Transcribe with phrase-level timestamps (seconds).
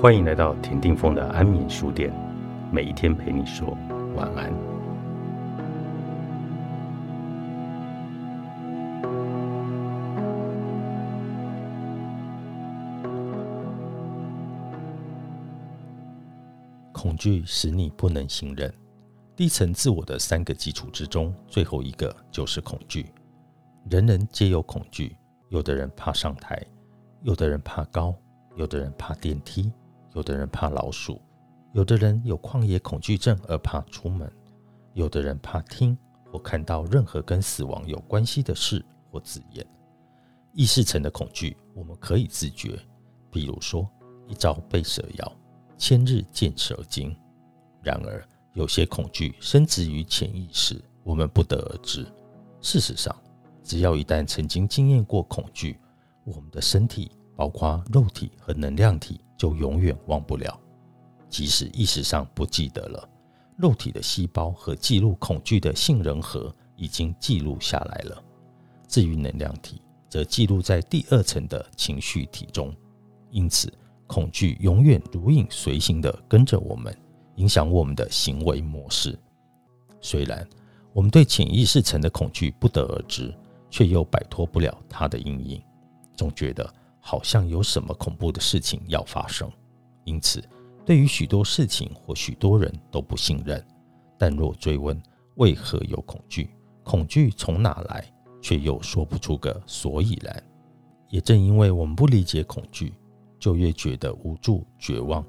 [0.00, 2.10] 欢迎来到田定峰的安眠书店，
[2.72, 3.76] 每一天陪你说
[4.16, 4.50] 晚安。
[16.94, 18.72] 恐惧使你不能信任
[19.36, 23.04] 低层自我的三个基础之中，最后一个就是恐惧。
[23.90, 25.14] 人人皆有恐惧，
[25.50, 26.58] 有的人怕上台，
[27.20, 28.14] 有的人怕高，
[28.56, 29.70] 有的人怕电梯。
[30.14, 31.20] 有的人怕老鼠，
[31.72, 34.30] 有的人有旷野恐惧症而怕出门，
[34.94, 35.96] 有的人怕听
[36.30, 39.66] 或看到任何跟死亡有关系的事或字眼。
[40.52, 42.76] 意识层的恐惧我们可以自觉，
[43.30, 43.88] 比如说
[44.26, 45.32] 一朝被蛇咬，
[45.78, 47.16] 千日见蛇精。
[47.82, 52.04] 然而，有些恐惧深植于潜意识，我们不得而知。
[52.60, 53.14] 事实上，
[53.62, 55.78] 只要一旦曾经经验过恐惧，
[56.24, 57.12] 我们的身体。
[57.40, 60.60] 包括肉体和能量体就永远忘不了，
[61.30, 63.08] 即使意识上不记得了，
[63.56, 68.22] 肉体的细胞和记录恐惧的杏仁核已经记录下来了。
[68.86, 72.70] 至于能量体，则记录在第二层的情绪体中。
[73.30, 73.72] 因此，
[74.06, 76.94] 恐惧永远如影随形地跟着我们，
[77.36, 79.18] 影响我们的行为模式。
[80.02, 80.46] 虽然
[80.92, 83.34] 我们对潜意识层的恐惧不得而知，
[83.70, 85.62] 却又摆脱不了它的阴影，
[86.14, 86.70] 总觉得。
[87.00, 89.50] 好像有什么恐怖的事情要发生，
[90.04, 90.42] 因此
[90.84, 93.64] 对于许多事情或许多人都不信任。
[94.18, 95.00] 但若追问
[95.36, 96.50] 为何有恐惧，
[96.84, 98.04] 恐惧从哪来，
[98.42, 100.42] 却又说不出个所以然。
[101.08, 102.92] 也正因为我们不理解恐惧，
[103.38, 105.24] 就越觉得无助、绝望，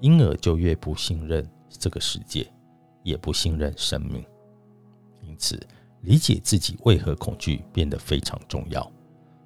[0.00, 2.50] 因而就越不信任这个世界，
[3.02, 4.24] 也不信任生命。
[5.22, 5.60] 因此，
[6.02, 8.90] 理解自己为何恐惧变得非常重要。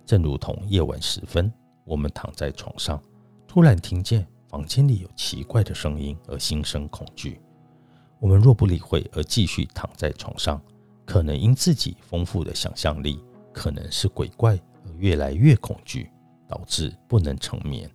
[0.05, 1.51] 正如同夜晚时分。
[1.91, 3.03] 我们躺在床上，
[3.49, 7.41] 突然听见房间里有奇怪的声音，而心生恐惧。
[8.21, 10.63] 我们若不理会而继续躺在床上，
[11.05, 13.21] 可能因自己丰富的想象力，
[13.53, 14.55] 可能是鬼怪
[14.85, 16.09] 而越来越恐惧，
[16.47, 17.91] 导致不能成眠。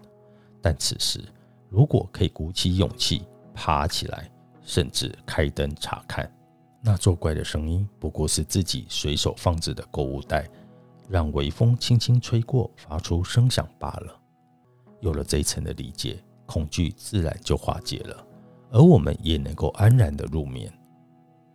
[0.62, 1.24] 但此时，
[1.70, 4.30] 如果可以鼓起勇气爬起来，
[4.62, 6.30] 甚至开灯查看，
[6.82, 10.46] 那作怪的声音不过是自己随手放置的购物袋。
[11.10, 14.20] 让微风轻轻吹过，发出声响罢了。
[15.02, 18.26] 有了这一层的理解，恐惧自然就化解了，
[18.72, 20.72] 而我们也能够安然的入眠。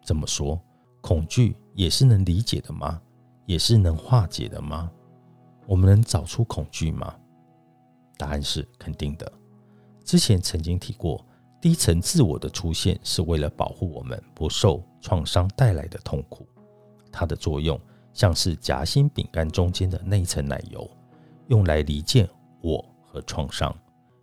[0.02, 0.60] 这么说，
[1.00, 3.00] 恐惧也是能理解的吗？
[3.46, 4.90] 也是能化解的吗？
[5.66, 7.14] 我们能找出恐惧吗？
[8.16, 9.32] 答案是肯定的。
[10.04, 11.24] 之前曾经提过，
[11.60, 16.46] 低层自我的出现是为了保护我们不受创伤带来的痛苦，
[17.10, 17.80] 它的作用。
[18.12, 20.88] 像是夹心饼干中间的那一层奶油，
[21.48, 22.28] 用来离间
[22.60, 23.74] 我和创伤。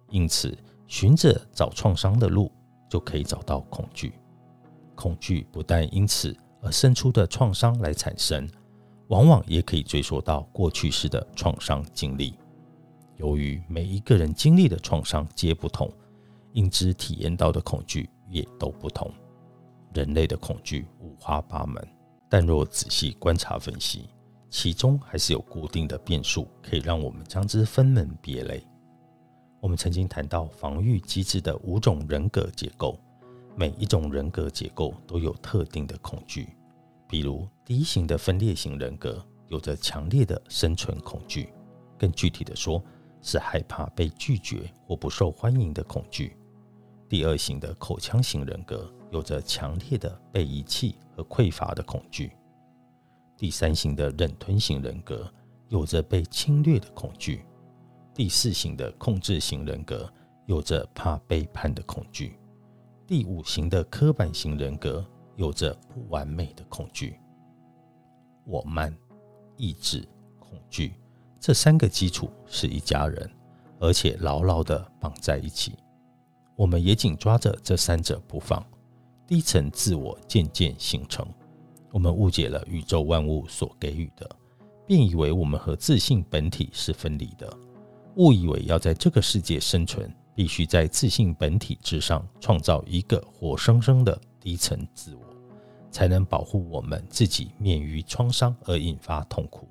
[0.10, 2.52] 因此，循着找创伤的路，
[2.90, 4.14] 就可以找到恐惧。
[4.96, 8.50] 恐惧不但因此而生出的创伤来产生，
[9.08, 12.38] 往往也可以追溯到过去式的创伤经历。
[13.18, 15.92] 由于每一个人经历的创伤皆不同，
[16.54, 19.12] 因之体验到的恐惧也都不同。
[19.94, 21.97] 人类的恐惧五花八门。
[22.30, 24.10] 但若仔细观察分析，
[24.50, 28.66] 其中还是有固定的变数，可以让我们将之分门别类。
[29.60, 33.00] 我们曾经谈到防御机制的五种人格结构，
[33.56, 36.50] 每一种人格结构都有特定的恐惧。
[37.08, 41.50] 比如第一型的分裂型人格有着强烈的生存恐惧，
[41.98, 42.84] 更具体的说，
[43.22, 46.38] 是害怕被拒绝或不受欢迎的恐惧。
[47.10, 52.32] 第二型的口腔型人格有着强烈的被遗弃和匮乏的恐惧。
[53.38, 55.32] 第三型的忍吞型人格
[55.70, 57.46] 有着被侵略的恐惧。
[58.14, 60.12] 第四型的控制型人格
[60.48, 62.38] 有着怕背叛的恐惧。
[63.06, 67.20] 第五型的刻板型人格有着不完美的恐惧。
[68.44, 68.96] 我慢、
[69.56, 70.08] 意志、
[70.40, 70.94] 恐惧
[71.40, 73.30] 这三个基础是一家人，
[73.80, 75.74] 而且牢牢的绑在一起。
[76.56, 78.66] 我们也紧抓着这三者不放，
[79.28, 81.28] 低层自我渐渐形成。
[81.92, 84.30] 我们误解了宇宙万物所给予的，
[84.86, 87.52] 便以为我们和自信本体是分离的，
[88.16, 95.22] 误以为要在这个世界生存，必须在自信本体之上创造一个活生生的低层自我，
[95.92, 99.68] 才能保护我们自己免于创伤而引发痛苦。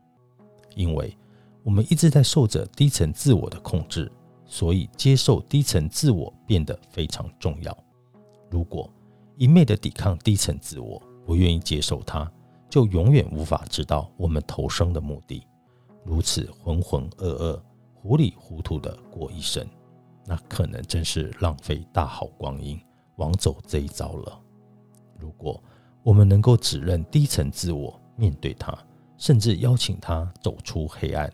[0.75, 1.17] 因为
[1.63, 4.13] 我们一直在受着低层自我的控制。
[4.49, 7.77] 所以，接受低层自我变得非常重要。
[8.49, 8.89] 如果
[9.37, 12.31] 一昧的抵抗低层自我，不愿意接受它，
[12.71, 15.47] 就永远无法知道我们投生的目的。
[16.05, 17.61] 如此浑浑噩噩、
[17.95, 19.67] 糊里糊涂的过一生，
[20.25, 22.81] 那可能真是浪费大好光阴，
[23.17, 24.41] 枉走这一遭了。
[25.19, 25.63] 如果
[26.03, 28.77] 我们能够指认低层自我，面对它，
[29.19, 31.31] 甚至邀请它走出黑暗，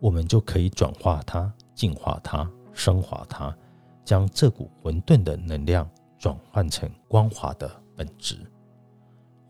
[0.00, 3.56] 我们就可以转化它、净化它、升华它，
[4.04, 8.36] 将这股混沌的能量转换成光滑的本质，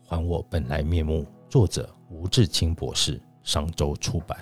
[0.05, 1.25] 还我本来面目。
[1.49, 4.37] 作者吴志清博士，商周出版。